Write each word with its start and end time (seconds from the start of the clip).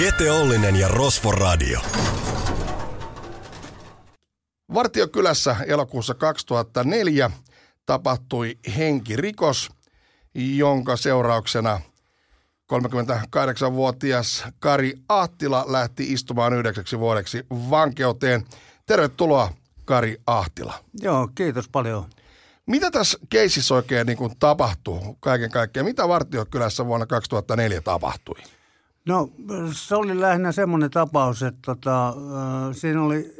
Jete 0.00 0.30
Ollinen 0.30 0.76
ja 0.76 0.88
Rosvo 0.88 1.32
Radio. 1.32 1.80
Vartiokylässä 4.74 5.56
elokuussa 5.66 6.14
2004 6.14 7.30
tapahtui 7.86 8.58
henkirikos, 8.76 9.70
jonka 10.34 10.96
seurauksena 10.96 11.80
38-vuotias 12.72 14.44
Kari 14.58 14.98
Ahtila 15.08 15.64
lähti 15.68 16.12
istumaan 16.12 16.52
yhdeksäksi 16.52 16.98
vuodeksi 16.98 17.46
vankeuteen. 17.50 18.44
Tervetuloa 18.86 19.52
Kari 19.84 20.20
Ahtila. 20.26 20.74
Joo, 21.00 21.28
kiitos 21.34 21.68
paljon. 21.68 22.04
Mitä 22.66 22.90
tässä 22.90 23.18
keisissä 23.28 23.74
oikein 23.74 24.06
niin 24.06 24.18
kuin 24.18 24.32
tapahtuu 24.38 25.16
kaiken 25.20 25.50
kaikkiaan? 25.50 25.86
Mitä 25.86 26.08
Vartiokylässä 26.08 26.86
vuonna 26.86 27.06
2004 27.06 27.80
tapahtui? 27.80 28.36
No 29.06 29.30
se 29.72 29.94
oli 29.94 30.20
lähinnä 30.20 30.52
semmoinen 30.52 30.90
tapaus, 30.90 31.42
että 31.42 31.60
tota, 31.62 32.14
siinä 32.72 33.02
oli 33.02 33.34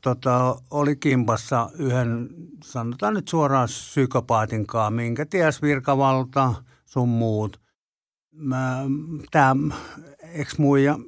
tota, 0.00 0.56
oli 0.70 0.96
kimpassa 0.96 1.70
yhden, 1.78 2.28
sanotaan 2.64 3.14
nyt 3.14 3.28
suoraan 3.28 3.68
psykopaatin 3.68 4.66
kanssa, 4.66 4.90
minkä 4.90 5.26
ties 5.26 5.62
virkavalta 5.62 6.54
sun 6.84 7.08
muut. 7.08 7.60
Tämä 9.30 9.56
ex-muija 10.32 10.98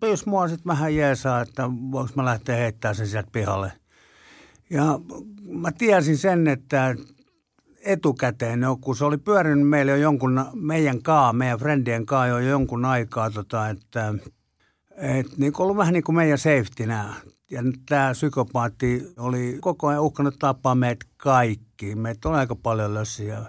pyysi 0.00 0.28
mua 0.28 0.48
sitten 0.48 0.66
vähän 0.66 0.96
jeesaa, 0.96 1.40
että 1.40 1.70
voiko 1.70 2.10
mä 2.16 2.24
lähteä 2.24 2.56
heittämään 2.56 2.94
sen 2.94 3.06
sieltä 3.06 3.30
pihalle. 3.32 3.72
Ja 4.70 5.00
mä 5.48 5.72
tiesin 5.72 6.18
sen, 6.18 6.48
että 6.48 6.94
etukäteen, 7.84 8.60
no, 8.60 8.76
kun 8.76 8.96
se 8.96 9.04
oli 9.04 9.18
pyörinyt 9.18 9.68
meille 9.68 9.92
jo 9.92 9.96
jonkun, 9.96 10.44
meidän 10.54 11.02
kaa, 11.02 11.32
meidän 11.32 11.58
friendien 11.58 12.06
kaa 12.06 12.26
jo 12.26 12.38
jonkun 12.38 12.84
aikaa, 12.84 13.30
tota, 13.30 13.68
että 13.68 14.14
et, 14.96 15.38
niin 15.38 15.52
ollut 15.58 15.76
vähän 15.76 15.92
niin 15.92 16.04
kuin 16.04 16.16
meidän 16.16 16.38
safetynä. 16.38 17.14
Ja 17.52 17.62
tämä 17.88 18.12
psykopaatti 18.12 19.12
oli 19.18 19.58
koko 19.60 19.86
ajan 19.86 20.02
uhkanut 20.02 20.38
tappaa 20.38 20.74
meitä 20.74 21.06
kaikki. 21.16 21.94
Meitä 21.94 22.28
on 22.28 22.34
aika 22.34 22.56
paljon 22.56 22.94
lössiä. 22.94 23.42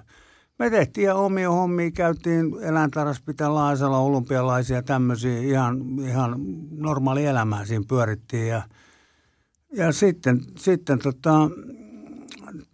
Me 0.60 0.70
tehtiin 0.70 1.14
omia 1.14 1.52
hommia, 1.52 1.92
käytiin 1.92 2.56
eläintaras 2.62 3.22
pitää 3.22 3.54
Laasalla 3.54 3.98
olympialaisia 3.98 4.82
tämmöisiä, 4.82 5.40
ihan, 5.40 6.00
ihan 6.00 6.36
normaali 6.72 7.26
elämää 7.26 7.66
siinä 7.66 7.86
pyörittiin. 7.88 8.48
Ja, 8.48 8.62
ja 9.74 9.92
sitten, 9.92 10.42
sitten 10.58 11.00
tota, 11.00 11.50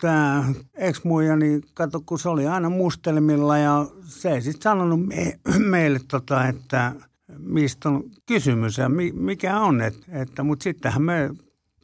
tämä 0.01 0.45
ex-muija, 0.75 1.35
niin 1.35 1.63
kato, 1.73 2.01
kun 2.05 2.19
se 2.19 2.29
oli 2.29 2.47
aina 2.47 2.69
mustelmilla 2.69 3.57
ja 3.57 3.85
se 4.03 4.31
ei 4.31 4.41
sitten 4.41 4.61
sanonut 4.61 5.07
me, 5.07 5.39
meille, 5.57 5.99
tota, 6.07 6.47
että 6.47 6.95
mistä 7.37 7.89
on 7.89 8.03
kysymys 8.25 8.77
ja 8.77 8.89
mi, 8.89 9.11
mikä 9.11 9.59
on. 9.59 9.81
Et, 9.81 9.97
että, 10.11 10.43
mutta 10.43 10.63
sittenhän 10.63 11.01
me 11.01 11.29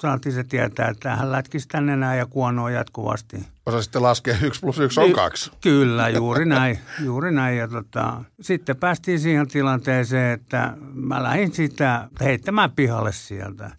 saatiin 0.02 0.36
se 0.36 0.44
tietää, 0.44 0.90
että 0.90 1.16
hän 1.16 1.32
lätkisi 1.32 1.68
tänne 1.68 1.94
enää 1.94 2.16
ja 2.16 2.26
kuonoa 2.26 2.72
jatkuvasti. 2.72 3.38
sitten 3.82 4.02
laskea 4.02 4.36
yksi 4.42 4.62
plus 4.62 4.80
yksi 4.80 5.00
on 5.00 5.12
kaksi. 5.12 5.52
Kyllä, 5.62 6.10
juuri 6.10 6.46
näin. 6.56 6.80
Juuri 7.04 7.32
näin. 7.32 7.58
Ja 7.58 7.68
tota, 7.68 8.24
sitten 8.42 8.78
päästiin 8.78 9.20
siihen 9.20 9.48
tilanteeseen, 9.48 10.40
että 10.40 10.74
mä 10.94 11.24
lähdin 11.24 11.54
sitä 11.54 12.10
heittämään 12.22 12.72
pihalle 12.72 13.12
sieltä. 13.12 13.72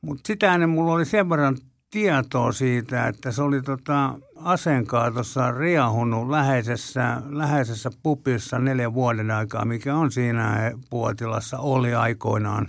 Mutta 0.00 0.26
sitä 0.26 0.54
ennen 0.54 0.70
mulla 0.70 0.92
oli 0.92 1.04
sen 1.04 1.28
verran 1.30 1.56
tietoa 1.90 2.52
siitä, 2.52 3.08
että 3.08 3.32
se 3.32 3.42
oli 3.42 3.62
tota 3.62 4.18
aseenkaatossa 4.36 5.50
riahunut 5.52 6.30
läheisessä, 6.30 7.22
läheisessä 7.28 7.90
pupissa 8.02 8.58
neljän 8.58 8.94
vuoden 8.94 9.30
aikaa, 9.30 9.64
mikä 9.64 9.94
on 9.94 10.12
siinä 10.12 10.72
puotilassa, 10.90 11.58
oli 11.58 11.94
aikoinaan. 11.94 12.68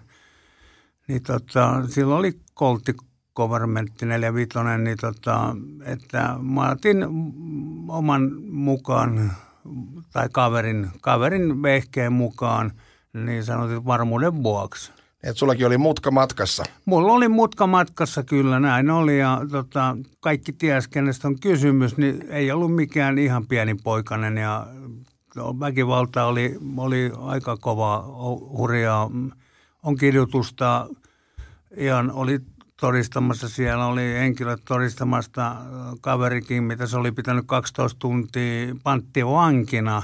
Niin 1.07 1.23
tota, 1.23 1.81
silloin 1.87 2.19
oli 2.19 2.39
koltti 2.53 2.95
governmentti 3.35 4.05
45, 4.05 4.49
niin 4.77 4.97
tota, 5.01 5.55
että 5.85 6.35
mä 6.41 6.69
otin 6.69 7.05
oman 7.87 8.31
mukaan 8.49 9.31
tai 10.13 10.29
kaverin, 10.31 10.91
kaverin 11.01 11.61
vehkeen 11.61 12.13
mukaan 12.13 12.71
niin 13.13 13.43
sanotin 13.43 13.85
varmuuden 13.85 14.43
vuoksi. 14.43 14.91
Että 15.23 15.39
sullakin 15.39 15.67
oli 15.67 15.77
mutka 15.77 16.11
matkassa. 16.11 16.63
Mulla 16.85 17.13
oli 17.13 17.27
mutka 17.27 17.67
matkassa 17.67 18.23
kyllä, 18.23 18.59
näin 18.59 18.89
oli. 18.89 19.19
Ja 19.19 19.41
tota, 19.51 19.97
kaikki 20.19 20.53
ties, 20.53 20.87
kenestä 20.87 21.27
on 21.27 21.39
kysymys, 21.39 21.97
niin 21.97 22.25
ei 22.29 22.51
ollut 22.51 22.75
mikään 22.75 23.17
ihan 23.17 23.47
pieni 23.47 23.75
poikainen. 23.75 24.37
Ja 24.37 24.67
no, 25.35 25.59
väkivalta 25.59 26.25
oli, 26.25 26.57
oli 26.77 27.11
aika 27.17 27.57
kova, 27.57 28.05
hurjaa. 28.57 29.11
On 29.83 29.97
kirjoitusta, 29.97 30.87
ihan 31.77 32.11
oli 32.11 32.39
todistamassa 32.79 33.49
siellä, 33.49 33.85
oli 33.85 34.13
henkilöt 34.13 34.61
todistamasta 34.67 35.55
kaverikin, 36.01 36.63
mitä 36.63 36.87
se 36.87 36.97
oli 36.97 37.11
pitänyt 37.11 37.45
12 37.47 37.99
tuntia 37.99 38.75
panttivankina. 38.83 40.03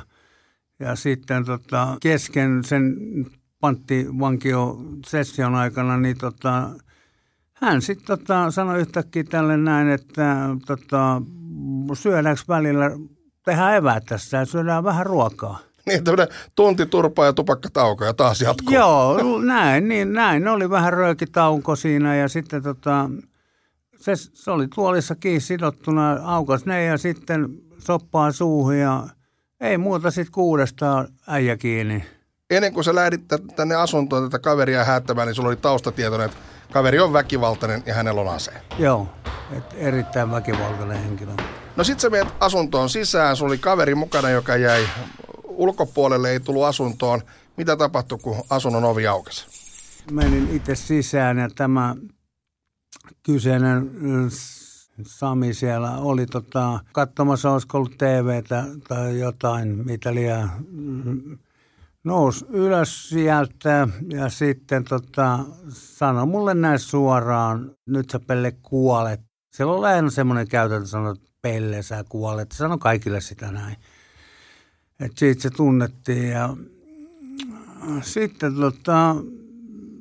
Ja 0.79 0.95
sitten 0.95 1.45
tota, 1.45 1.97
kesken 2.01 2.63
sen 2.63 2.95
panttivankio 3.59 4.77
session 5.05 5.55
aikana, 5.55 5.97
niin 5.97 6.17
tota, 6.17 6.69
hän 7.53 7.81
sitten 7.81 8.05
tota, 8.05 8.51
sanoi 8.51 8.79
yhtäkkiä 8.79 9.23
tälle 9.23 9.57
näin, 9.57 9.89
että 9.89 10.35
tota, 10.65 11.21
syödäänkö 11.93 12.41
välillä, 12.47 12.91
tehdään 13.45 13.75
eväät 13.75 14.05
tässä 14.05 14.37
ja 14.37 14.45
syödään 14.45 14.83
vähän 14.83 15.05
ruokaa. 15.05 15.59
Niin, 15.85 16.03
tämmöinen 16.03 16.27
tunti 16.55 16.85
turpaa 16.85 17.25
ja 17.25 17.33
tupakkatauko 17.33 18.05
ja 18.05 18.13
taas 18.13 18.41
jatkuu. 18.41 18.73
Joo, 18.73 19.39
näin, 19.41 19.87
niin, 19.87 20.13
näin. 20.13 20.47
Oli 20.47 20.69
vähän 20.69 20.93
röökitauko 20.93 21.75
siinä 21.75 22.15
ja 22.15 22.27
sitten 22.27 22.63
tota, 22.63 23.09
se, 23.99 24.15
se 24.15 24.51
oli 24.51 24.67
tuolissa 24.75 25.15
kiinni 25.15 25.39
sidottuna, 25.39 26.11
aukas 26.23 26.65
ne 26.65 26.83
ja 26.83 26.97
sitten 26.97 27.49
soppaa 27.79 28.31
suuhun 28.31 28.77
ja 28.77 29.07
ei 29.59 29.77
muuta 29.77 30.11
sitten 30.11 30.31
kuudestaan 30.31 31.07
äijä 31.27 31.57
kiinni 31.57 32.03
ennen 32.49 32.73
kuin 32.73 32.83
sä 32.83 32.95
lähdit 32.95 33.21
tänne 33.55 33.75
asuntoon 33.75 34.23
tätä 34.23 34.39
kaveria 34.39 34.83
häättämään, 34.83 35.27
niin 35.27 35.35
sulla 35.35 35.49
oli 35.49 35.55
taustatietoinen, 35.55 36.25
että 36.25 36.37
kaveri 36.71 36.99
on 36.99 37.13
väkivaltainen 37.13 37.83
ja 37.85 37.93
hänellä 37.93 38.21
on 38.21 38.29
ase. 38.29 38.51
Joo, 38.79 39.07
et 39.51 39.63
erittäin 39.77 40.31
väkivaltainen 40.31 41.03
henkilö. 41.03 41.31
No 41.75 41.83
sit 41.83 41.99
sä 41.99 42.09
menet 42.09 42.27
asuntoon 42.39 42.89
sisään, 42.89 43.35
sulla 43.35 43.49
oli 43.49 43.57
kaveri 43.57 43.95
mukana, 43.95 44.29
joka 44.29 44.55
jäi 44.55 44.87
ulkopuolelle, 45.43 46.31
ei 46.31 46.39
tullut 46.39 46.63
asuntoon. 46.63 47.21
Mitä 47.57 47.75
tapahtui, 47.75 48.19
kun 48.21 48.43
asunnon 48.49 48.83
ovi 48.83 49.07
aukesi? 49.07 49.47
Menin 50.11 50.49
itse 50.55 50.75
sisään 50.75 51.37
ja 51.37 51.49
tämä 51.55 51.95
kyseinen 53.23 53.91
Sami 55.01 55.53
siellä 55.53 55.97
oli 55.97 56.25
tota, 56.25 56.79
katsomassa, 56.91 57.51
olisiko 57.51 57.77
ollut 57.77 57.97
TVtä 57.97 58.63
tai 58.87 59.19
jotain, 59.19 59.85
mitä 59.85 60.13
liian 60.13 60.51
nousi 62.07 62.45
ylös 62.49 63.09
sieltä 63.09 63.87
ja 64.09 64.29
sitten 64.29 64.83
tota, 64.83 65.39
sanoi 65.69 66.25
mulle 66.25 66.53
näin 66.53 66.79
suoraan, 66.79 67.71
nyt 67.85 68.09
sä 68.09 68.19
Pelle 68.19 68.51
kuolet. 68.51 69.21
Siellä 69.53 69.73
on 69.73 69.85
aina 69.85 70.09
semmoinen 70.09 70.47
käytäntö, 70.47 70.87
sanoi, 70.87 71.13
että 71.13 71.29
Pelle 71.41 71.81
sä 71.81 72.03
kuolet. 72.09 72.51
Sano 72.51 72.77
kaikille 72.77 73.21
sitä 73.21 73.51
näin. 73.51 73.75
Et 74.99 75.17
siitä 75.17 75.41
se 75.41 75.49
tunnettiin 75.49 76.29
ja 76.29 76.57
sitten 78.01 78.55
tota, 78.55 79.15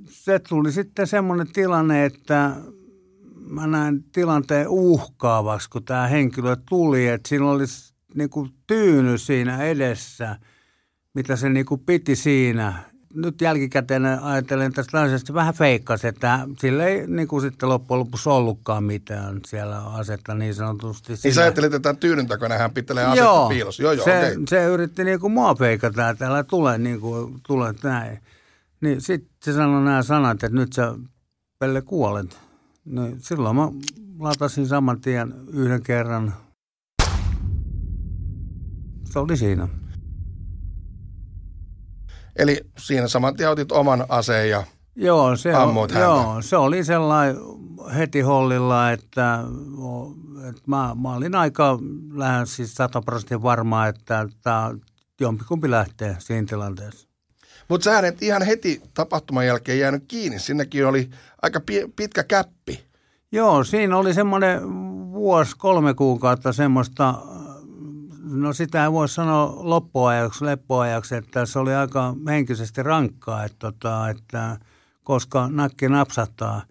se 0.06 0.38
tuli 0.38 0.72
sitten 0.72 1.06
semmoinen 1.06 1.52
tilanne, 1.52 2.04
että 2.04 2.56
mä 3.34 3.66
näin 3.66 4.04
tilanteen 4.12 4.68
uhkaavaksi, 4.68 5.70
kun 5.70 5.84
tämä 5.84 6.06
henkilö 6.06 6.56
tuli, 6.68 7.06
että 7.06 7.28
siinä 7.28 7.50
oli 7.50 7.64
niinku 8.14 8.48
tyyny 8.66 9.18
siinä 9.18 9.62
edessä– 9.62 10.36
mitä 11.16 11.36
se 11.36 11.48
niin 11.48 11.66
kuin 11.66 11.80
piti 11.80 12.16
siinä. 12.16 12.82
Nyt 13.14 13.40
jälkikäteen 13.40 14.06
ajattelen 14.06 14.72
tästä 14.72 15.00
asiasta 15.00 15.34
vähän 15.34 15.54
feikkasi, 15.54 16.08
että 16.08 16.48
sillä 16.58 16.84
ei 16.84 17.06
niin 17.06 17.28
kuin 17.28 17.42
sitten 17.42 17.68
loppujen 17.68 17.98
lopuksi 17.98 18.28
ollutkaan 18.28 18.84
mitään 18.84 19.40
siellä 19.46 19.78
asetta 19.86 20.34
niin 20.34 20.54
sanotusti. 20.54 21.12
Niin 21.24 21.34
sä 21.34 21.40
ajattelit, 21.40 21.74
että 21.74 21.82
tämän 21.82 21.96
tyynyn 21.96 22.26
takana 22.26 22.58
hän 22.58 22.70
pittelee 22.70 23.04
asetta 23.04 23.24
joo, 23.24 23.48
piilossa. 23.48 23.82
Joo, 23.82 23.92
joo, 23.92 24.04
se, 24.04 24.18
okay. 24.18 24.42
se 24.48 24.64
yritti 24.64 25.04
niin 25.04 25.20
kuin 25.20 25.32
mua 25.32 25.54
feikata, 25.54 26.08
että 26.08 26.26
älä 26.26 26.44
tule 26.44 26.78
niin 26.78 27.00
kuin, 27.00 27.40
tule 27.46 27.74
näin. 27.82 28.18
Niin 28.80 29.00
sitten 29.00 29.30
se 29.44 29.52
sanoi 29.52 29.84
nämä 29.84 30.02
sanat, 30.02 30.44
että 30.44 30.58
nyt 30.58 30.72
sä 30.72 30.94
Pelle 31.58 31.82
kuolet. 31.82 32.38
Niin 32.84 33.16
silloin 33.20 33.56
mä 33.56 33.68
latasin 34.18 34.66
saman 34.66 35.00
tien 35.00 35.34
yhden 35.52 35.82
kerran. 35.82 36.34
Se 39.04 39.18
oli 39.18 39.36
siinä. 39.36 39.68
Eli 42.38 42.60
siinä 42.78 43.08
saman 43.08 43.36
tien 43.36 43.50
otit 43.50 43.72
oman 43.72 44.04
aseen 44.08 44.50
ja 44.50 44.62
Joo, 44.96 45.36
se, 45.36 45.56
on, 45.56 45.62
ammuit 45.62 45.90
häntä. 45.90 46.04
joo, 46.06 46.36
se 46.42 46.56
oli 46.56 46.84
sellainen 46.84 47.36
heti 47.96 48.20
hollilla, 48.20 48.90
että, 48.92 49.40
että 50.48 50.62
mä, 50.66 50.96
mä 51.02 51.14
olin 51.14 51.34
aika 51.34 51.78
lähes 52.14 52.56
siis 52.56 52.74
100 52.74 53.02
prosenttia 53.02 53.42
varma, 53.42 53.86
että 53.86 54.28
tämä 54.42 54.74
jompikumpi 55.20 55.70
lähtee 55.70 56.16
siinä 56.18 56.46
tilanteessa. 56.48 57.08
Mutta 57.68 57.84
sä 57.84 57.98
et 57.98 58.22
ihan 58.22 58.42
heti 58.42 58.82
tapahtuman 58.94 59.46
jälkeen 59.46 59.78
jäänyt 59.78 60.04
kiinni. 60.08 60.38
Sinnekin 60.38 60.86
oli 60.86 61.10
aika 61.42 61.60
pi- 61.60 61.92
pitkä 61.96 62.24
käppi. 62.24 62.84
Joo, 63.32 63.64
siinä 63.64 63.96
oli 63.96 64.14
semmoinen 64.14 64.60
vuosi, 65.12 65.56
kolme 65.58 65.94
kuukautta 65.94 66.52
semmoista, 66.52 67.14
no 68.30 68.52
sitä 68.52 68.84
ei 68.84 68.92
voi 68.92 69.08
sanoa 69.08 69.54
loppuajaksi, 69.56 70.44
leppoajaksi, 70.44 71.14
että 71.14 71.46
se 71.46 71.58
oli 71.58 71.74
aika 71.74 72.14
henkisesti 72.28 72.82
rankkaa, 72.82 73.44
että, 73.44 73.58
tota, 73.58 74.08
että 74.08 74.58
koska 75.04 75.48
nakki 75.50 75.88
napsattaa. 75.88 76.62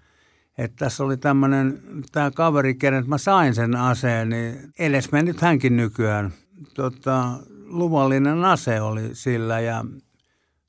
Että 0.58 0.86
tässä 0.86 1.04
oli 1.04 1.18
tämmöinen, 1.18 1.80
tämä 2.12 2.32
kaveri, 2.32 2.76
kenet 2.76 3.08
mä 3.08 3.18
sain 3.18 3.56
sen 3.56 3.76
aseen, 3.76 4.30
niin 4.30 4.74
edes 4.80 5.12
mennyt 5.12 5.42
hänkin 5.42 5.78
nykyään. 5.78 6.34
Tota, 6.74 7.30
luvallinen 7.66 8.46
ase 8.46 8.82
oli 8.82 9.10
sillä 9.14 9.60
ja 9.60 9.86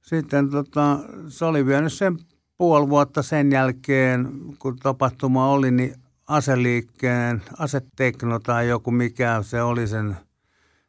sitten 0.02 0.50
tota, 0.50 0.98
se 1.28 1.44
oli 1.44 1.66
vienyt 1.66 1.92
sen 1.92 2.18
puoli 2.56 2.88
vuotta 2.88 3.22
sen 3.22 3.52
jälkeen, 3.52 4.28
kun 4.58 4.76
tapahtuma 4.76 5.50
oli, 5.50 5.70
niin 5.70 5.94
aseliikkeen, 6.28 7.42
asetekno 7.58 8.38
tai 8.38 8.68
joku 8.68 8.90
mikä 8.90 9.38
se 9.42 9.62
oli 9.62 9.86
sen 9.86 10.16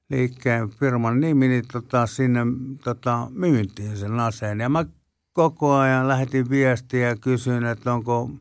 liikkeen 0.09 0.69
firman 0.69 1.19
nimi, 1.19 1.47
niin 1.47 1.63
tota, 1.71 2.07
sinne 2.07 2.39
tota, 2.83 3.27
myyntiin 3.31 3.97
sen 3.97 4.19
aseen. 4.19 4.59
Ja 4.59 4.69
mä 4.69 4.85
koko 5.33 5.73
ajan 5.73 6.07
lähetin 6.07 6.49
viestiä 6.49 7.07
ja 7.07 7.15
kysyin, 7.15 7.65
että 7.65 7.93
onko, 7.93 8.31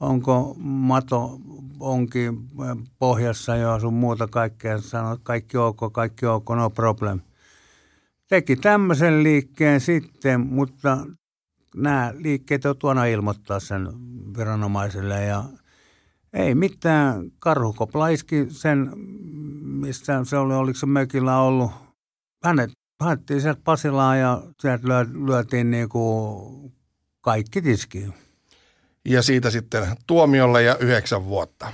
onko 0.00 0.54
mato 0.58 1.40
onkin 1.80 2.38
pohjassa 2.98 3.56
jo 3.56 3.80
sun 3.80 3.94
muuta 3.94 4.28
kaikkea. 4.28 4.78
Sanoin, 4.78 5.14
että 5.14 5.24
kaikki 5.24 5.56
ok, 5.56 5.92
kaikki 5.92 6.26
ok, 6.26 6.48
no 6.48 6.70
problem. 6.70 7.20
Teki 8.28 8.56
tämmöisen 8.56 9.22
liikkeen 9.22 9.80
sitten, 9.80 10.40
mutta 10.40 11.06
nämä 11.76 12.12
liikkeet 12.16 12.64
on 12.64 12.76
tuona 12.76 13.04
ilmoittaa 13.04 13.60
sen 13.60 13.88
viranomaisille 14.36 15.24
ja 15.24 15.44
ei 16.32 16.54
mitään. 16.54 17.30
Karhukopla 17.38 18.08
iski 18.08 18.46
sen, 18.48 18.90
missä 19.80 20.24
se 20.24 20.36
oli, 20.36 20.54
oliko 20.54 20.78
se 20.78 20.86
mökillä 20.86 21.40
ollut. 21.40 21.70
Hänet 22.44 22.70
haettiin 23.00 23.40
sieltä 23.40 23.60
Pasilaan 23.64 24.18
ja 24.18 24.42
sieltä 24.60 24.88
lyötiin 25.26 25.70
niin 25.70 25.88
kuin 25.88 26.72
kaikki 27.20 27.62
tiskiin. 27.62 28.14
Ja 29.04 29.22
siitä 29.22 29.50
sitten 29.50 29.96
tuomiolle 30.06 30.62
ja 30.62 30.76
yhdeksän 30.76 31.24
vuotta. 31.24 31.72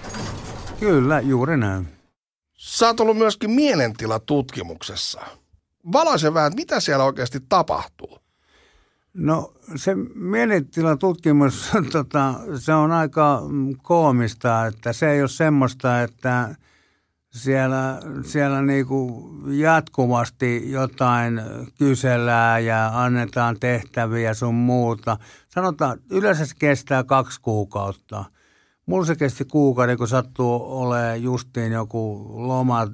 Kyllä, 0.80 1.20
juuri 1.20 1.56
näin. 1.56 1.88
Sä 2.54 2.86
oot 2.86 3.00
ollut 3.00 3.18
myöskin 3.18 3.50
mielentilatutkimuksessa. 3.50 5.20
Valaise 5.92 6.34
vähän, 6.34 6.52
mitä 6.56 6.80
siellä 6.80 7.04
oikeasti 7.04 7.40
tapahtuu. 7.48 8.18
No 9.14 9.52
se 9.76 9.94
mielentilan 10.14 10.98
tutkimus, 10.98 11.70
tota, 11.92 12.34
se 12.58 12.74
on 12.74 12.92
aika 12.92 13.42
koomista, 13.82 14.66
että 14.66 14.92
se 14.92 15.10
ei 15.10 15.20
ole 15.20 15.28
semmoista, 15.28 16.02
että 16.02 16.54
siellä, 17.36 18.00
siellä 18.22 18.62
niinku 18.62 19.30
jatkuvasti 19.46 20.70
jotain 20.70 21.40
kysellään 21.78 22.64
ja 22.64 22.90
annetaan 23.04 23.56
tehtäviä 23.60 24.34
sun 24.34 24.54
muuta. 24.54 25.16
Sanotaan, 25.48 25.98
yleensä 26.10 26.46
se 26.46 26.54
kestää 26.58 27.04
kaksi 27.04 27.40
kuukautta. 27.40 28.24
Mulla 28.86 29.06
se 29.06 29.16
kesti 29.16 29.44
kuukauden, 29.44 29.98
kun 29.98 30.08
sattuu 30.08 30.80
olemaan 30.80 31.22
justiin 31.22 31.72
joku 31.72 32.30
loma 32.34 32.86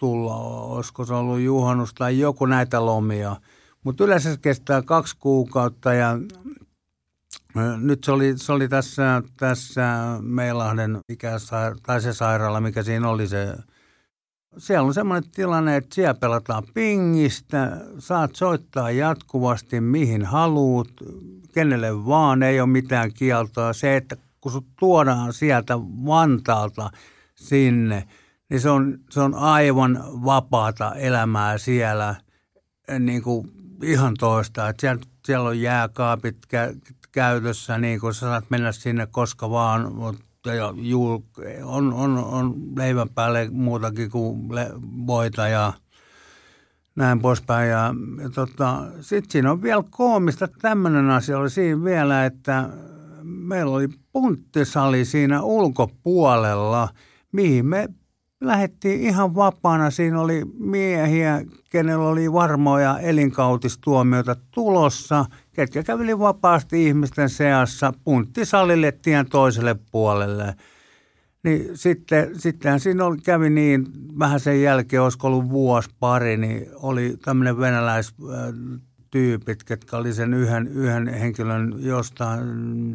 tulla, 0.00 0.36
olisiko 0.36 1.04
se 1.04 1.14
ollut 1.14 1.40
juhannus 1.40 1.94
tai 1.94 2.18
joku 2.18 2.46
näitä 2.46 2.86
lomia. 2.86 3.36
Mutta 3.84 4.04
yleensä 4.04 4.30
se 4.30 4.38
kestää 4.40 4.82
kaksi 4.82 5.16
kuukautta 5.18 5.94
ja 5.94 6.18
nyt 7.80 8.04
se 8.04 8.12
oli, 8.12 8.34
se 8.36 8.52
oli 8.52 8.68
tässä, 8.68 9.22
tässä 9.36 10.18
Meilahden, 10.20 10.98
mikä 11.08 11.32
tai 11.82 12.00
se 12.00 12.12
sairaala, 12.12 12.60
mikä 12.60 12.82
siinä 12.82 13.08
oli 13.08 13.28
se. 13.28 13.54
Siellä 14.58 14.86
on 14.86 14.94
semmoinen 14.94 15.30
tilanne, 15.30 15.76
että 15.76 15.94
siellä 15.94 16.14
pelataan 16.14 16.62
pingistä, 16.74 17.80
saat 17.98 18.36
soittaa 18.36 18.90
jatkuvasti 18.90 19.80
mihin 19.80 20.24
haluut, 20.24 20.92
kenelle 21.54 22.06
vaan, 22.06 22.42
ei 22.42 22.60
ole 22.60 22.68
mitään 22.68 23.12
kieltoa. 23.12 23.72
Se, 23.72 23.96
että 23.96 24.16
kun 24.40 24.52
sut 24.52 24.66
tuodaan 24.78 25.32
sieltä 25.32 25.78
Vantaalta 25.78 26.90
sinne, 27.34 28.08
niin 28.50 28.60
se 28.60 28.70
on, 28.70 28.98
se 29.10 29.20
on 29.20 29.34
aivan 29.34 30.04
vapaata 30.24 30.94
elämää 30.94 31.58
siellä 31.58 32.14
niin 32.98 33.22
kuin 33.22 33.50
ihan 33.82 34.14
toista. 34.18 34.68
Että 34.68 34.80
siellä, 34.80 35.02
siellä 35.24 35.48
on 35.48 35.60
jääkaapit 35.60 36.36
käytössä, 37.16 37.78
niin 37.78 38.00
kun 38.00 38.14
sä 38.14 38.20
saat 38.20 38.50
mennä 38.50 38.72
sinne 38.72 39.06
koska 39.06 39.50
vaan, 39.50 39.94
mutta 39.94 40.54
juu, 40.74 41.24
on, 41.64 41.92
on, 41.92 42.18
on 42.18 42.54
leivän 42.76 43.08
päälle 43.08 43.48
muutakin 43.50 44.10
kuin 44.10 44.54
le, 44.54 44.70
voita 45.06 45.48
ja 45.48 45.72
näin 46.96 47.20
poispäin. 47.20 47.70
Ja, 47.70 47.94
ja 48.22 48.30
tota, 48.30 48.84
sitten 49.00 49.30
siinä 49.30 49.50
on 49.50 49.62
vielä 49.62 49.84
koomista, 49.90 50.48
tämmöinen 50.48 51.10
asia 51.10 51.38
oli 51.38 51.50
siinä 51.50 51.84
vielä, 51.84 52.24
että 52.24 52.68
meillä 53.22 53.76
oli 53.76 53.88
punttisali 54.12 55.04
siinä 55.04 55.42
ulkopuolella, 55.42 56.88
mihin 57.32 57.66
me 57.66 57.88
lähdettiin 58.40 59.00
ihan 59.00 59.34
vapaana. 59.34 59.90
Siinä 59.90 60.20
oli 60.20 60.42
miehiä, 60.58 61.42
kenellä 61.70 62.08
oli 62.08 62.32
varmoja 62.32 62.98
elinkautistuomioita 62.98 64.36
tulossa, 64.50 65.24
ketkä 65.56 65.82
käveli 65.82 66.18
vapaasti 66.18 66.86
ihmisten 66.86 67.30
seassa 67.30 67.92
punttisalille 68.04 68.92
tien 68.92 69.28
toiselle 69.28 69.76
puolelle. 69.90 70.54
Niin 71.42 71.70
sitten, 71.74 72.40
sittenhän 72.40 72.80
siinä 72.80 73.04
oli, 73.04 73.18
kävi 73.18 73.50
niin, 73.50 73.86
vähän 74.18 74.40
sen 74.40 74.62
jälkeen, 74.62 75.02
olisiko 75.02 75.26
ollut 75.26 75.48
vuosi 75.48 75.90
pari, 76.00 76.36
niin 76.36 76.66
oli 76.74 77.16
tämmöinen 77.24 77.58
venäläis 77.58 78.14
tyypit, 79.10 79.64
ketkä 79.64 79.96
oli 79.96 80.12
sen 80.12 80.34
yhden, 80.34 80.68
yhden 80.68 81.08
henkilön 81.08 81.74
jostain, 81.78 82.42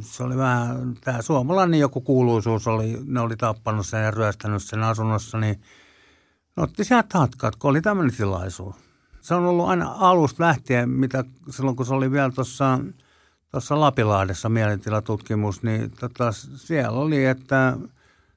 se 0.02 0.24
oli 0.24 0.38
vähän, 0.38 0.94
tämä 1.04 1.22
suomalainen 1.22 1.80
joku 1.80 2.02
kuuluisuus 2.02 2.68
oli, 2.68 2.98
ne 3.06 3.20
oli 3.20 3.36
tappanut 3.36 3.86
sen 3.86 4.04
ja 4.04 4.12
ryöstänyt 4.12 4.64
sen 4.64 4.84
asunnossa, 4.84 5.38
niin 5.38 5.62
ne 6.58 6.64
otti 6.64 6.84
sieltä 6.84 7.18
hatkat, 7.20 7.56
kun 7.56 7.70
oli 7.70 7.82
tämmöinen 7.82 8.16
tilaisuus. 8.18 8.91
Se 9.22 9.36
on 9.36 9.46
ollut 9.46 9.68
aina 9.68 9.96
alusta 9.98 10.44
lähtien, 10.44 10.90
mitä 10.90 11.24
silloin 11.50 11.76
kun 11.76 11.86
se 11.86 11.94
oli 11.94 12.12
vielä 12.12 12.32
tuossa 12.32 12.80
tuossa 13.52 13.80
Lapilahdessa 13.80 14.50
mielentilatutkimus, 14.50 15.64
niin 15.64 15.92
tota, 16.00 16.32
siellä 16.56 17.00
oli, 17.00 17.26
että 17.26 17.78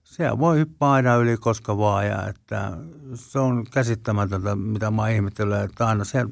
siellä 0.04 0.38
voi 0.38 0.58
hyppää 0.58 0.90
aina 0.90 1.16
yli 1.16 1.36
koska 1.36 1.78
vaan 1.78 2.06
ja 2.06 2.28
että 2.28 2.72
se 3.14 3.38
on 3.38 3.64
käsittämätöntä, 3.70 4.56
mitä 4.56 4.90
mä 4.90 5.08
ihmettelen, 5.08 5.64
että 5.64 5.86
aina 5.86 6.04
se, 6.04 6.24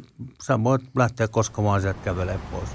sä 0.42 0.64
voit 0.64 0.82
lähteä 0.94 1.28
koska 1.28 1.62
vaan 1.62 1.80
sieltä 1.80 2.00
kävelee 2.04 2.40
pois. 2.50 2.70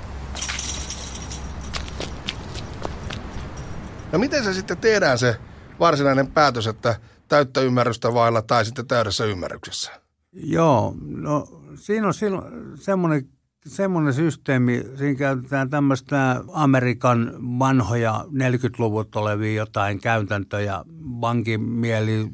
No 4.12 4.20
miten 4.20 4.44
se 4.44 4.54
sitten 4.54 4.78
tehdään 4.78 5.18
se 5.18 5.38
varsinainen 5.80 6.28
päätös, 6.28 6.68
että 6.68 6.96
täyttä 7.28 7.62
ymmärrystä 7.62 8.14
vailla 8.14 8.42
tai 8.42 8.66
sitten 8.66 8.88
täydessä 8.88 9.26
ymmärryksessä? 9.26 9.92
Joo, 10.34 10.96
no 11.00 11.48
siinä 11.78 12.08
on 12.08 12.14
silloin 12.14 12.78
semmoinen 12.78 13.30
semmoinen 13.68 14.14
systeemi, 14.14 14.84
siinä 14.96 15.16
käytetään 15.16 15.70
tämmöistä 15.70 16.44
Amerikan 16.54 17.34
vanhoja 17.60 18.26
40-luvut 18.28 19.16
olevia 19.16 19.54
jotain 19.54 20.00
käytäntöjä, 20.00 20.84
vankimieli, 21.22 22.30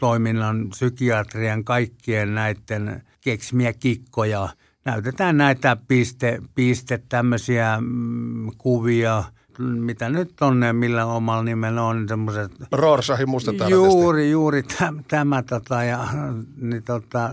toiminnan, 0.00 0.68
psykiatrian, 0.68 1.64
kaikkien 1.64 2.34
näiden 2.34 3.02
keksimiä 3.20 3.72
kikkoja. 3.72 4.48
Näytetään 4.84 5.36
näitä 5.36 5.76
piste, 5.88 6.38
piste 6.54 7.02
tämmöisiä 7.08 7.78
mm, 7.80 8.50
kuvia, 8.58 9.24
mitä 9.58 10.08
nyt 10.08 10.40
on 10.40 10.60
ne, 10.60 10.72
millä 10.72 11.06
omalla 11.06 11.42
nimellä 11.42 11.82
on 11.82 12.08
semmoiset. 12.08 12.52
Rorschahin 12.72 13.28
musta 13.28 13.52
Juuri, 13.68 14.30
juuri 14.30 14.62
tämä, 14.62 15.02
tämä 15.08 15.42
tota, 15.42 15.84
ja, 15.84 16.08
niin 16.56 16.82
tota, 16.84 17.30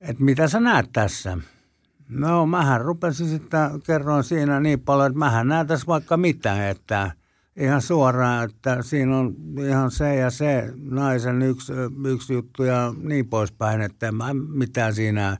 että 0.00 0.24
mitä 0.24 0.48
sä 0.48 0.60
näet 0.60 0.86
tässä? 0.92 1.38
No 2.08 2.46
mähän 2.46 2.80
rupesin 2.80 3.28
sitten, 3.28 3.82
kerroin 3.86 4.24
siinä 4.24 4.60
niin 4.60 4.80
paljon, 4.80 5.06
että 5.06 5.18
mähän 5.18 5.48
näen 5.48 5.66
tässä 5.66 5.86
vaikka 5.86 6.16
mitä, 6.16 6.68
että 6.70 7.10
ihan 7.56 7.82
suoraan, 7.82 8.44
että 8.44 8.82
siinä 8.82 9.18
on 9.18 9.34
ihan 9.66 9.90
se 9.90 10.14
ja 10.14 10.30
se 10.30 10.72
naisen 10.76 11.42
yksi, 11.42 11.72
yksi 12.06 12.32
juttu 12.32 12.62
ja 12.62 12.94
niin 13.02 13.28
poispäin, 13.28 13.80
että 13.80 14.08
en 14.08 14.14
mä 14.14 14.34
mitään 14.34 14.94
siinä 14.94 15.36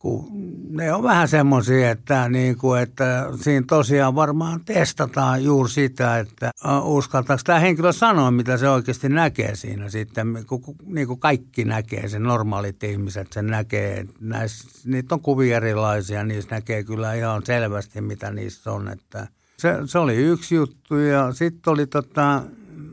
kun 0.00 0.28
ne 0.70 0.92
on 0.92 1.02
vähän 1.02 1.28
semmoisia, 1.28 1.90
että, 1.90 2.28
niin 2.28 2.56
kuin, 2.56 2.80
että 2.80 3.26
siinä 3.40 3.64
tosiaan 3.68 4.14
varmaan 4.14 4.60
testataan 4.64 5.44
juuri 5.44 5.70
sitä, 5.70 6.18
että 6.18 6.50
uskaltaako 6.82 7.42
tämä 7.46 7.58
henkilö 7.58 7.92
sanoa, 7.92 8.30
mitä 8.30 8.56
se 8.56 8.68
oikeasti 8.68 9.08
näkee 9.08 9.56
siinä 9.56 9.88
sitten, 9.88 10.26
kun 10.46 10.62
niin 10.86 11.06
kuin 11.06 11.20
kaikki 11.20 11.64
näkee, 11.64 12.08
sen 12.08 12.22
normaalit 12.22 12.84
ihmiset 12.84 13.32
sen 13.32 13.46
näkee, 13.46 14.06
näissä, 14.20 14.68
niitä 14.90 15.14
on 15.14 15.20
kuvia 15.20 15.56
erilaisia, 15.56 16.24
niissä 16.24 16.54
näkee 16.54 16.84
kyllä 16.84 17.14
ihan 17.14 17.42
selvästi, 17.46 18.00
mitä 18.00 18.30
niissä 18.30 18.72
on, 18.72 18.88
että 18.88 19.28
se, 19.56 19.74
se 19.84 19.98
oli 19.98 20.16
yksi 20.16 20.54
juttu 20.54 20.96
ja 20.96 21.32
sitten 21.32 21.72
oli, 21.72 21.86
tota, 21.86 22.42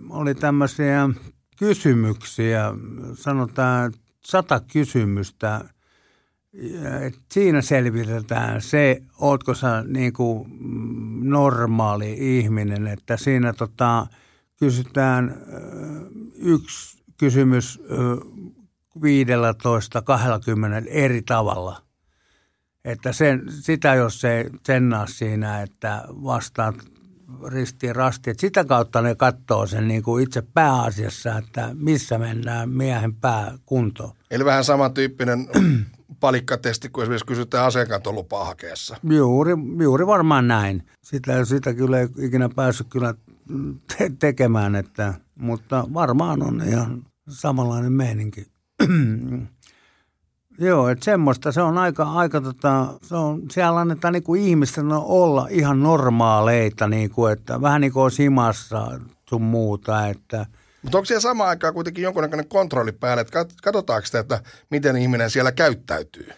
oli 0.09 0.35
tämmöisiä 0.35 1.09
kysymyksiä, 1.59 2.73
sanotaan 3.13 3.93
sata 4.25 4.59
kysymystä– 4.59 5.61
siinä 7.31 7.61
selvitetään 7.61 8.61
se, 8.61 9.01
ootko 9.19 9.53
sä 9.55 9.83
niin 9.87 10.13
kuin 10.13 10.47
normaali 11.29 12.37
ihminen, 12.37 12.87
että 12.87 13.17
siinä 13.17 13.53
tota, 13.53 14.07
kysytään 14.59 15.41
yksi 16.35 16.97
kysymys 17.17 17.81
15-20 18.97 19.01
eri 20.87 21.21
tavalla. 21.21 21.81
Että 22.85 23.13
sen, 23.13 23.43
sitä 23.49 23.95
jos 23.95 24.21
se 24.21 24.45
tsennaa 24.63 25.07
siinä, 25.07 25.61
että 25.61 26.03
vastaat 26.09 26.75
ristiin 27.47 27.95
rasti. 27.95 28.29
Että 28.29 28.41
sitä 28.41 28.65
kautta 28.65 29.01
ne 29.01 29.15
katsoo 29.15 29.67
sen 29.67 29.87
niin 29.87 30.03
kuin 30.03 30.23
itse 30.23 30.43
pääasiassa, 30.53 31.37
että 31.37 31.69
missä 31.73 32.17
mennään 32.17 32.69
miehen 32.69 33.15
pääkuntoon. 33.15 34.11
Eli 34.31 34.45
vähän 34.45 34.63
samantyyppinen 34.63 35.47
palikkatesti, 36.19 36.89
kun 36.89 37.03
esimerkiksi 37.03 37.25
kysytään 37.25 37.65
aseenkantolupaa 37.65 38.45
hakeessa. 38.45 38.97
Juuri, 39.09 39.53
juuri 39.81 40.07
varmaan 40.07 40.47
näin. 40.47 40.83
Sitä, 41.01 41.45
sitä 41.45 41.74
kyllä 41.74 42.00
ei 42.00 42.07
ikinä 42.19 42.50
päässyt 42.55 42.88
kyllä 42.89 43.13
te- 43.97 44.12
tekemään, 44.19 44.75
että, 44.75 45.13
mutta 45.36 45.88
varmaan 45.93 46.43
on 46.43 46.63
ihan 46.67 47.03
samanlainen 47.29 47.93
meininki. 47.93 48.47
Joo, 50.59 50.89
että 50.89 51.05
semmoista 51.05 51.51
se 51.51 51.62
on 51.62 51.77
aika, 51.77 52.03
aika 52.03 52.41
tota, 52.41 52.93
se 53.01 53.15
on, 53.15 53.41
siellä 53.51 53.79
annetaan 53.79 54.13
niin 54.13 54.24
kuin 54.24 54.41
ihmisten 54.41 54.91
olla 54.91 55.47
ihan 55.50 55.83
normaaleita, 55.83 56.88
niin 56.88 57.09
kuin, 57.09 57.33
että 57.33 57.62
vähän 57.62 57.81
niin 57.81 57.93
kuin 57.93 58.12
simassa 58.12 59.00
sun 59.29 59.41
muuta, 59.41 60.07
että– 60.07 60.45
mutta 60.88 60.98
onko 60.98 61.06
siellä 61.06 61.22
samaan 61.22 61.50
aikaan 61.50 61.74
kuitenkin 61.74 62.03
jonkunnäköinen 62.03 62.48
kontrolli 62.48 62.91
päällä, 62.91 63.22
että 63.22 63.46
katsotaanko 63.63 64.06
sitä, 64.06 64.20
että 64.20 64.41
miten 64.70 64.96
ihminen 64.96 65.29
siellä 65.29 65.51
käyttäytyy? 65.51 66.29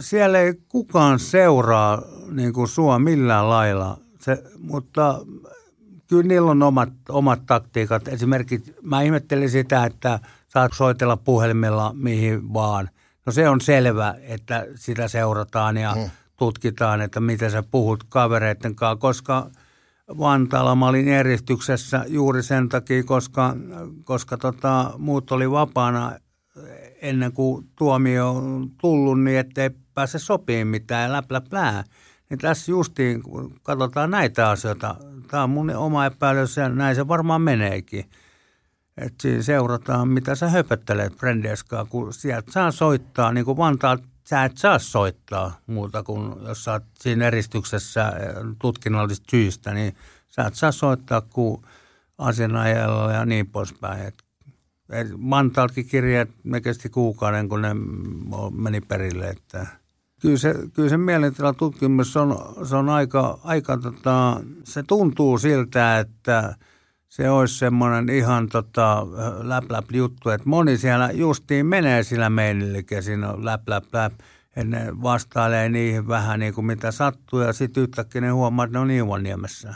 Siellä 0.00 0.38
ei 0.38 0.54
kukaan 0.68 1.18
seuraa 1.18 2.02
niin 2.30 2.52
kuin 2.52 2.68
sua 2.68 2.98
millään 2.98 3.50
lailla, 3.50 3.98
se, 4.20 4.44
mutta 4.58 5.20
kyllä 6.06 6.22
niillä 6.22 6.50
on 6.50 6.62
omat, 6.62 6.88
omat 7.08 7.46
taktiikat. 7.46 8.08
Esimerkiksi 8.08 8.74
mä 8.82 9.02
ihmettelin 9.02 9.50
sitä, 9.50 9.84
että 9.84 10.18
saat 10.48 10.72
soitella 10.74 11.16
puhelimella 11.16 11.94
mihin 11.98 12.54
vaan. 12.54 12.90
No 13.26 13.32
se 13.32 13.48
on 13.48 13.60
selvä, 13.60 14.14
että 14.22 14.66
sitä 14.74 15.08
seurataan 15.08 15.76
ja 15.76 15.94
hmm. 15.94 16.10
tutkitaan, 16.36 17.00
että 17.00 17.20
miten 17.20 17.50
sä 17.50 17.62
puhut 17.70 18.04
kavereiden 18.08 18.74
kanssa, 18.74 19.00
koska– 19.00 19.46
Vantaalla 20.18 20.74
mä 20.74 20.88
olin 20.88 21.08
eristyksessä 21.08 22.04
juuri 22.08 22.42
sen 22.42 22.68
takia, 22.68 23.04
koska, 23.04 23.56
koska 24.04 24.36
tota, 24.36 24.92
muut 24.98 25.32
oli 25.32 25.50
vapaana 25.50 26.12
ennen 27.02 27.32
kuin 27.32 27.66
tuomio 27.78 28.30
on 28.30 28.70
tullut, 28.80 29.20
niin 29.22 29.38
ettei 29.38 29.70
pääse 29.94 30.18
sopimaan 30.18 30.66
mitään, 30.66 31.12
läp, 31.12 31.30
läp, 31.30 31.52
lää. 31.52 31.84
Niin 32.30 32.38
tässä 32.38 32.72
justiin, 32.72 33.22
kun 33.22 33.54
katsotaan 33.62 34.10
näitä 34.10 34.50
asioita, 34.50 34.96
tämä 35.28 35.42
on 35.42 35.50
mun 35.50 35.76
oma 35.76 36.06
epäilys 36.06 36.56
ja 36.56 36.68
näin 36.68 36.96
se 36.96 37.08
varmaan 37.08 37.42
meneekin. 37.42 38.04
Että 38.96 39.22
siinä 39.22 39.42
seurataan, 39.42 40.08
mitä 40.08 40.34
sä 40.34 40.48
höpöttelet 40.48 41.16
Brendeskaa, 41.16 41.84
kun 41.84 42.12
sieltä 42.12 42.52
saa 42.52 42.70
soittaa, 42.70 43.32
niin 43.32 43.44
kuin 43.44 43.56
Vantaat 43.56 44.02
sä 44.30 44.44
et 44.44 44.58
saa 44.58 44.78
soittaa 44.78 45.58
muuta 45.66 46.02
kuin 46.02 46.32
jos 46.46 46.64
sä 46.64 46.72
oot 46.72 46.82
siinä 47.00 47.26
eristyksessä 47.26 48.08
eh, 48.08 48.34
tutkinnallisista 48.58 49.30
syistä, 49.30 49.74
niin 49.74 49.96
sä 50.28 50.42
et 50.42 50.54
saa 50.54 50.72
soittaa 50.72 51.20
kuin 51.20 51.62
asianajalla 52.18 53.12
ja 53.12 53.24
niin 53.24 53.46
poispäin. 53.46 54.06
Et, 54.06 54.22
et 54.90 55.08
Mantaalkin 55.16 55.86
kirjat, 55.86 56.28
ne 56.44 56.60
kesti 56.60 56.88
kuukauden, 56.88 57.48
kun 57.48 57.62
ne 57.62 57.68
meni 58.52 58.80
perille, 58.80 59.28
että 59.28 59.66
kyllä 60.20 60.38
se, 60.38 60.54
kyllä 60.74 60.88
se 60.88 60.96
mielentilatutkimus 60.96 62.16
on, 62.16 62.36
se 62.66 62.76
on 62.76 62.88
aika, 62.88 63.38
aika 63.44 63.76
tota, 63.76 64.40
se 64.64 64.82
tuntuu 64.82 65.38
siltä, 65.38 65.98
että 65.98 66.54
se 67.10 67.30
olisi 67.30 67.58
semmoinen 67.58 68.08
ihan 68.08 68.48
tota, 68.48 69.06
läp, 69.42 69.70
läp 69.70 69.90
juttu, 69.92 70.30
että 70.30 70.48
moni 70.48 70.78
siellä 70.78 71.10
justiin 71.10 71.66
menee 71.66 72.02
sillä 72.02 72.30
meinilläkin, 72.30 73.02
siinä 73.02 73.30
on 73.30 73.44
läp, 73.44 73.68
läp, 73.68 73.84
läp. 73.92 74.12
Ja 74.56 74.64
ne 74.64 75.02
vastailee 75.02 75.68
niihin 75.68 76.08
vähän 76.08 76.40
niin 76.40 76.54
kuin 76.54 76.64
mitä 76.64 76.90
sattuu 76.90 77.40
ja 77.40 77.52
sitten 77.52 77.82
yhtäkkiä 77.82 78.20
ne 78.20 78.28
huomaa, 78.30 78.64
että 78.64 78.78
ne 78.78 78.82
on 78.82 78.90
Iivaniemessä. 78.90 79.74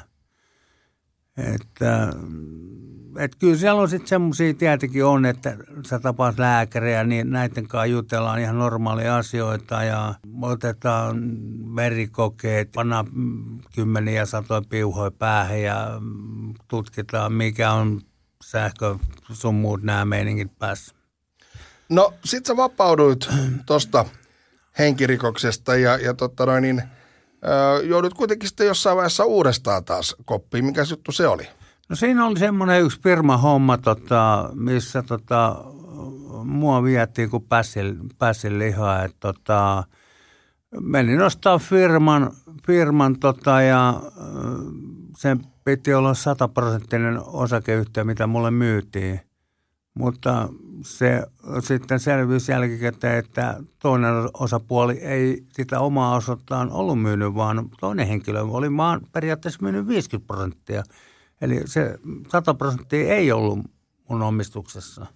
Että, 1.37 2.12
että 3.19 3.37
kyllä 3.38 3.57
siellä 3.57 3.81
on 3.81 3.88
sitten 3.88 4.09
semmoisia 4.09 4.55
tietenkin 4.55 5.05
on, 5.05 5.26
että 5.26 5.57
sä 5.87 5.99
tapaat 5.99 6.38
lääkäriä, 6.38 7.05
niin 7.05 7.31
näiden 7.31 7.69
kanssa 7.69 7.87
jutellaan 7.87 8.41
ihan 8.41 8.59
normaalia 8.59 9.17
asioita 9.17 9.83
ja 9.83 10.14
otetaan 10.43 11.17
verikokeet, 11.76 12.73
panna 12.73 13.05
kymmeniä 13.75 14.26
satoja 14.26 14.62
piuhoja 14.69 15.11
päähän 15.11 15.62
ja 15.62 16.00
tutkitaan 16.69 17.33
mikä 17.33 17.73
on 17.73 18.00
sähkö, 18.45 18.97
sun 19.33 19.55
muut 19.55 19.83
nämä 19.83 20.05
meiningit 20.05 20.59
päässä. 20.59 20.95
No 21.88 22.14
sit 22.25 22.47
sä 22.47 22.57
vapauduit 22.57 23.29
tuosta 23.67 24.05
henkirikoksesta 24.79 25.76
ja, 25.76 25.97
ja 25.97 26.14
totta 26.14 26.47
noin, 26.47 26.62
niin, 26.62 26.83
joudut 27.85 28.15
kuitenkin 28.15 28.49
sitten 28.49 28.67
jossain 28.67 28.97
vaiheessa 28.97 29.25
uudestaan 29.25 29.85
taas 29.85 30.17
koppiin. 30.25 30.65
Mikä 30.65 30.85
juttu 30.91 31.13
se 31.13 31.29
oli? 31.29 31.49
No 31.89 31.97
siinä 31.97 32.27
oli 32.27 32.39
semmoinen 32.39 32.83
yksi 32.83 33.01
firma 33.03 33.37
homma, 33.37 33.79
tota, 33.79 34.51
missä 34.55 35.03
tota, 35.03 35.65
mua 36.45 36.83
viettiin 36.83 37.31
kuin 37.31 37.43
pässin, 37.49 37.97
pässin 38.19 38.59
lihaa. 38.59 39.05
Että, 39.05 39.19
tota, 39.21 39.85
menin 40.81 41.23
ostaa 41.23 41.59
firman, 41.59 42.31
firman 42.67 43.19
tota, 43.19 43.63
ja 43.63 44.03
sen 45.17 45.41
piti 45.65 45.95
olla 45.95 46.15
sataprosenttinen 46.15 47.21
osakeyhtiö, 47.27 48.05
mitä 48.05 48.27
mulle 48.27 48.51
myytiin. 48.51 49.21
Mutta 49.95 50.49
se 50.85 51.23
sitten 51.61 52.00
selvisi 52.00 52.53
jälkikäteen, 52.53 53.19
että 53.19 53.61
toinen 53.79 54.14
osapuoli 54.35 54.95
ei 54.95 55.45
sitä 55.53 55.81
omaa 55.81 56.17
osuuttaan 56.17 56.71
ollut 56.71 57.03
myynyt, 57.03 57.35
vaan 57.35 57.69
toinen 57.81 58.07
henkilö 58.07 58.41
oli 58.43 58.76
vaan 58.76 59.00
periaatteessa 59.12 59.62
myynyt 59.62 59.88
50 59.88 60.26
prosenttia. 60.26 60.83
Eli 61.41 61.62
se 61.64 61.99
100 62.29 62.55
prosenttia 62.55 63.14
ei 63.14 63.33
ollut 63.33 63.59
mun 64.09 64.23
omistuksessa. 64.23 65.07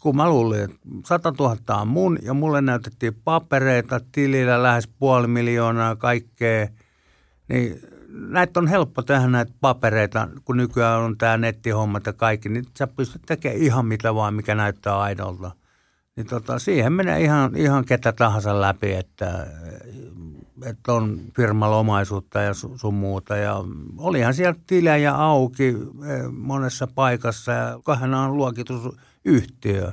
Kun 0.00 0.16
mä 0.16 0.28
luulin, 0.28 0.60
että 0.60 0.76
100 1.06 1.32
000 1.38 1.80
on 1.80 1.88
mun 1.88 2.18
ja 2.22 2.34
mulle 2.34 2.60
näytettiin 2.60 3.14
papereita 3.24 4.00
tilillä 4.12 4.62
lähes 4.62 4.88
puoli 4.88 5.26
miljoonaa 5.26 5.96
kaikkea, 5.96 6.68
niin 7.48 7.80
näitä 8.14 8.60
on 8.60 8.66
helppo 8.66 9.02
tehdä 9.02 9.26
näitä 9.26 9.52
papereita, 9.60 10.28
kun 10.44 10.56
nykyään 10.56 11.00
on 11.00 11.18
tämä 11.18 11.36
nettihommat 11.36 12.06
ja 12.06 12.12
kaikki, 12.12 12.48
niin 12.48 12.64
sä 12.78 12.86
pystyt 12.86 13.22
tekemään 13.26 13.62
ihan 13.62 13.86
mitä 13.86 14.14
vaan, 14.14 14.34
mikä 14.34 14.54
näyttää 14.54 15.00
aidolta. 15.00 15.50
Niin 16.16 16.26
tota, 16.26 16.58
siihen 16.58 16.92
menee 16.92 17.20
ihan, 17.20 17.56
ihan 17.56 17.84
ketä 17.84 18.12
tahansa 18.12 18.60
läpi, 18.60 18.92
että, 18.92 19.46
että 20.64 20.92
on 20.92 21.20
firmalla 21.36 21.76
omaisuutta 21.76 22.40
ja 22.40 22.54
sun 22.54 22.94
muuta. 22.94 23.36
Ja 23.36 23.56
olihan 23.98 24.34
siellä 24.34 24.60
tilejä 24.66 25.14
auki 25.14 25.68
eh, 25.68 26.32
monessa 26.32 26.86
paikassa 26.86 27.52
ja 27.52 27.80
kahden 27.84 28.14
on 28.14 28.36
luokitusyhtiö. 28.36 29.92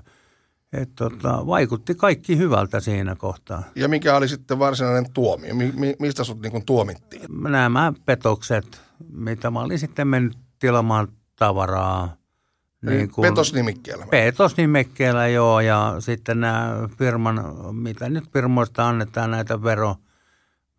Et 0.74 0.90
tota, 0.96 1.48
vaikutti 1.48 1.96
kaikki 1.96 2.38
hyvältä 2.38 2.80
siinä 2.80 3.16
kohtaa. 3.16 3.64
Ja 3.76 3.88
mikä 3.88 4.16
oli 4.16 4.28
sitten 4.28 4.60
varsinainen 4.60 5.14
tuomio? 5.14 5.56
Mi- 5.56 5.74
mi- 5.76 5.96
mistä 6.00 6.24
sut 6.24 6.42
niin 6.42 6.66
tuomittiin? 6.66 7.22
Nämä 7.42 7.94
petokset, 8.06 8.82
mitä 9.14 9.52
mä 9.52 9.60
olin 9.60 9.80
sitten 9.80 10.08
mennyt 10.08 10.38
tilamaan 10.60 11.08
tavaraa. 11.36 12.16
Niin 12.82 13.12
kuin, 13.12 13.30
petosnimikkeellä. 13.30 14.08
Petosnimikkeellä, 14.12 15.28
joo. 15.28 15.60
Ja 15.60 15.96
sitten 16.00 16.40
nämä 16.40 16.90
firman, 16.98 17.44
mitä 17.72 18.10
nyt 18.10 18.30
firmoista 18.34 18.88
annetaan 18.88 19.32
näitä 19.32 19.64
vero, 19.64 19.96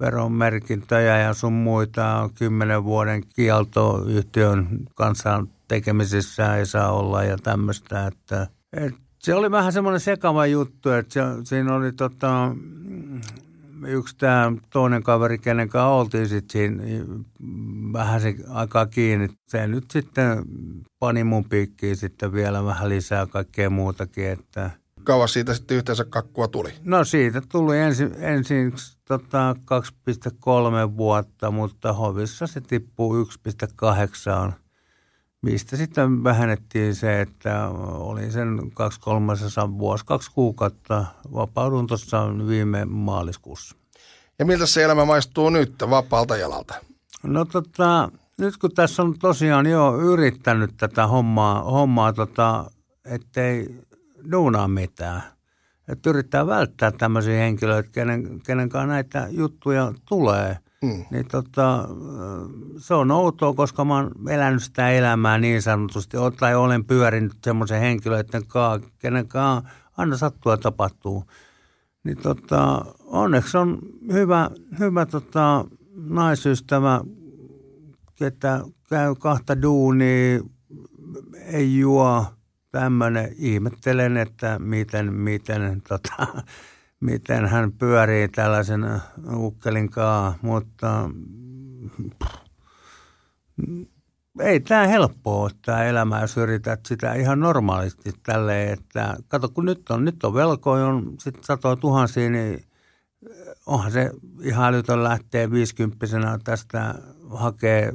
veromerkintöjä 0.00 1.18
ja 1.18 1.34
sun 1.34 1.52
muita, 1.52 2.30
kymmenen 2.34 2.84
vuoden 2.84 3.22
kielto 3.26 4.04
yhtiön 4.06 4.68
kanssa 4.94 5.46
tekemisissä 5.68 6.56
ei 6.56 6.66
saa 6.66 6.92
olla 6.92 7.24
ja 7.24 7.38
tämmöistä, 7.38 8.06
että, 8.06 8.46
että 8.72 9.01
Se 9.22 9.34
oli 9.34 9.50
vähän 9.50 9.72
semmoinen 9.72 10.00
sekava 10.00 10.46
juttu, 10.46 10.90
että 10.90 11.14
se, 11.14 11.20
siinä 11.44 11.74
oli 11.74 11.92
tota, 11.92 12.56
yksi 13.86 14.16
tämä 14.16 14.52
toinen 14.70 15.02
kaveri, 15.02 15.38
kenen 15.38 15.68
kanssa 15.68 15.86
oltiin 15.88 16.28
sitten 16.28 16.52
siinä 16.52 17.04
vähän 17.92 18.20
se 18.20 18.34
aikaa 18.48 18.86
kiinni. 18.86 19.28
Se 19.48 19.66
nyt 19.66 19.90
sitten 19.90 20.42
pani 20.98 21.24
mun 21.24 21.44
piikkiin 21.44 21.96
sitten 21.96 22.32
vielä 22.32 22.64
vähän 22.64 22.88
lisää 22.88 23.26
kaikkea 23.26 23.70
muutakin, 23.70 24.28
että– 24.28 24.70
Kauas 25.04 25.32
siitä 25.32 25.54
sitten 25.54 25.76
yhteensä 25.76 26.04
kakkua 26.04 26.48
tuli? 26.48 26.72
No 26.84 27.04
siitä 27.04 27.42
tuli 27.48 27.78
ensin, 27.78 28.14
ensin 28.18 28.72
tota 29.08 29.56
2,3 30.90 30.96
vuotta, 30.96 31.50
mutta 31.50 31.92
hovissa 31.92 32.46
se 32.46 32.60
tippuu 32.60 33.24
1,8 33.24 34.52
mistä 35.42 35.76
sitten 35.76 36.24
vähennettiin 36.24 36.94
se, 36.94 37.20
että 37.20 37.68
oli 37.68 38.30
sen 38.30 38.70
kaksi 38.74 39.00
kolmasosa 39.00 39.78
vuosi, 39.78 40.04
kaksi 40.06 40.30
kuukautta. 40.34 41.04
Vapaudun 41.34 41.86
tuossa 41.86 42.28
viime 42.48 42.84
maaliskuussa. 42.84 43.76
Ja 44.38 44.44
miltä 44.44 44.66
se 44.66 44.84
elämä 44.84 45.04
maistuu 45.04 45.50
nyt 45.50 45.74
vapaalta 45.90 46.36
jalalta? 46.36 46.74
No 47.22 47.44
tota, 47.44 48.10
nyt 48.38 48.56
kun 48.56 48.70
tässä 48.74 49.02
on 49.02 49.18
tosiaan 49.18 49.66
jo 49.66 49.96
yrittänyt 49.96 50.70
tätä 50.76 51.06
hommaa, 51.06 51.62
hommaa 51.62 52.12
tota, 52.12 52.70
ettei 53.04 53.80
duunaa 54.32 54.68
mitään. 54.68 55.22
Että 55.88 56.10
yrittää 56.10 56.46
välttää 56.46 56.90
tämmöisiä 56.90 57.38
henkilöitä, 57.38 57.90
kenen, 57.92 58.40
kenen 58.46 58.68
kanssa 58.68 58.86
näitä 58.86 59.26
juttuja 59.30 59.92
tulee. 60.08 60.58
Mm. 60.82 61.04
Niin 61.10 61.28
tota, 61.28 61.88
se 62.78 62.94
on 62.94 63.10
outoa, 63.10 63.54
koska 63.54 63.84
mä 63.84 63.94
oon 63.94 64.10
elänyt 64.28 64.62
sitä 64.62 64.90
elämää 64.90 65.38
niin 65.38 65.62
sanotusti, 65.62 66.16
tai 66.38 66.54
olen 66.54 66.84
pyörinyt 66.84 67.32
semmoisen 67.44 67.80
henkilöiden 67.80 68.46
kanssa, 68.46 68.90
kenen 68.98 69.28
kanssa 69.28 69.70
aina 69.96 70.16
sattuu 70.16 70.52
ja 70.52 70.56
tapahtuu. 70.56 71.24
Niin 72.04 72.18
tota, 72.18 72.84
onneksi 73.00 73.56
on 73.56 73.78
hyvä, 74.12 74.50
hyvä 74.78 75.06
tota, 75.06 75.64
naisystävä, 75.94 77.00
että 78.20 78.60
käy 78.88 79.14
kahta 79.14 79.62
duunia, 79.62 80.40
ei 81.52 81.78
juo– 81.78 82.24
tämmöinen, 82.72 83.34
ihmettelen, 83.38 84.16
että 84.16 84.58
miten, 84.58 85.14
miten, 85.14 85.82
tota, 85.88 86.42
miten 87.02 87.46
hän 87.46 87.72
pyörii 87.72 88.28
tällaisen 88.28 89.00
ukkelin 89.34 89.90
kaa, 89.90 90.34
mutta 90.42 91.10
pff, 92.18 92.42
ei 94.40 94.60
tämä 94.60 94.86
helppoa 94.86 95.50
tämä 95.66 95.84
elämä, 95.84 96.20
jos 96.20 96.36
yrität 96.36 96.86
sitä 96.86 97.14
ihan 97.14 97.40
normaalisti 97.40 98.12
tälleen, 98.22 98.72
että 98.72 99.16
kato 99.28 99.48
kun 99.48 99.64
nyt 99.64 99.90
on, 99.90 100.04
nyt 100.04 100.24
on 100.24 100.34
velkoja, 100.34 100.86
on 100.86 101.14
sitten 101.18 101.44
satoja 101.44 101.76
tuhansia, 101.76 102.30
niin 102.30 102.64
onhan 103.66 103.92
se 103.92 104.10
ihan 104.42 104.64
älytön 104.74 105.04
lähtee 105.04 105.50
viisikymppisenä 105.50 106.38
tästä 106.44 106.94
hakee 107.30 107.92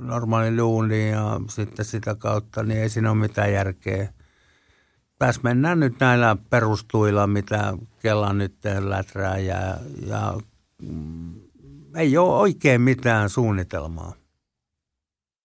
normaali 0.00 0.56
duuni 0.56 1.10
ja 1.10 1.40
sitten 1.50 1.84
sitä 1.84 2.14
kautta, 2.14 2.62
niin 2.62 2.80
ei 2.80 2.88
siinä 2.88 3.10
ole 3.10 3.18
mitään 3.18 3.52
järkeä. 3.52 4.08
Tässä 5.24 5.40
mennään 5.44 5.80
nyt 5.80 6.00
näillä 6.00 6.36
perustuilla, 6.50 7.26
mitä 7.26 7.74
Kela 7.98 8.32
nyt 8.32 8.54
läträä 8.78 9.38
ja, 9.38 9.76
ja 10.06 10.34
mm, 10.82 11.34
ei 11.96 12.18
ole 12.18 12.38
oikein 12.38 12.80
mitään 12.80 13.30
suunnitelmaa. 13.30 14.12